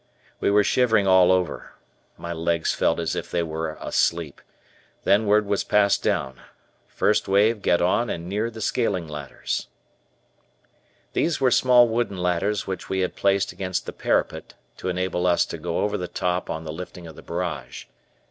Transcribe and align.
We 0.39 0.49
were 0.49 0.63
shivering 0.63 1.05
all 1.05 1.31
over. 1.31 1.73
My 2.17 2.33
legs 2.33 2.73
felt 2.73 2.99
as 2.99 3.15
if 3.15 3.29
they 3.29 3.43
were 3.43 3.77
asleep. 3.79 4.41
Then 5.03 5.27
word 5.27 5.45
was 5.45 5.63
passed 5.63 6.01
down: 6.01 6.41
"First 6.87 7.27
wave 7.27 7.61
get 7.61 7.83
on 7.83 8.09
and 8.09 8.27
near 8.27 8.49
the 8.49 8.61
scaling 8.61 9.07
ladders." 9.07 9.67
These 11.13 11.39
were 11.39 11.51
small 11.51 11.87
wooden 11.87 12.17
ladders 12.17 12.65
which 12.65 12.89
we 12.89 13.01
had 13.01 13.15
placed 13.15 13.51
against 13.51 13.85
the 13.85 13.93
parapet 13.93 14.55
to 14.77 14.89
enable 14.89 15.27
us 15.27 15.45
to 15.45 15.59
go 15.59 15.81
over 15.81 15.99
the 15.99 16.07
top 16.07 16.49
on 16.49 16.63
the 16.63 16.73
lifting 16.73 17.05
of 17.05 17.15
the 17.15 17.21
barrage. 17.21 17.85